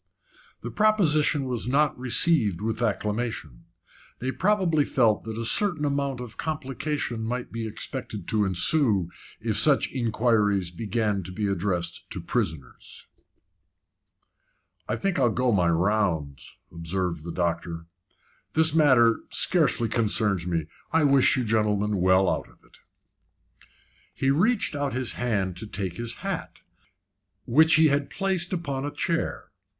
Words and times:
The 0.61 0.71
proposition 0.71 1.45
was 1.45 1.67
not 1.67 1.95
received 1.95 2.59
with 2.59 2.81
acclamation. 2.81 3.65
They 4.17 4.31
probably 4.31 4.83
felt 4.83 5.25
that 5.25 5.37
a 5.37 5.45
certain 5.45 5.85
amount 5.85 6.19
of 6.19 6.37
complication 6.37 7.23
might 7.23 7.51
be 7.51 7.67
expected 7.67 8.27
to 8.29 8.43
ensue 8.43 9.11
if 9.39 9.57
such 9.57 9.91
inquiries 9.91 10.71
began 10.71 11.21
to 11.21 11.31
be 11.31 11.45
addressed 11.45 12.09
to 12.09 12.19
prisoners. 12.19 13.05
"I 14.89 14.95
think 14.95 15.19
I'll 15.19 15.29
go 15.29 15.51
my 15.51 15.69
rounds," 15.69 16.57
observed 16.71 17.23
the 17.23 17.31
doctor. 17.31 17.85
"This 18.53 18.73
matter 18.73 19.19
scarcely 19.29 19.87
concerns 19.87 20.47
me. 20.47 20.65
I 20.91 21.03
wish 21.03 21.37
you 21.37 21.43
gentlemen 21.43 21.97
well 21.97 22.27
out 22.27 22.49
of 22.49 22.63
it." 22.63 22.79
He 24.15 24.31
reached 24.31 24.75
out 24.75 24.93
his 24.93 25.13
hand 25.13 25.57
to 25.57 25.67
take 25.67 25.97
his 25.97 26.15
hat, 26.25 26.61
which 27.45 27.75
he 27.75 27.89
had 27.89 28.09
placed 28.09 28.51
upon 28.51 28.83
a 28.83 28.89
chair. 28.91 29.51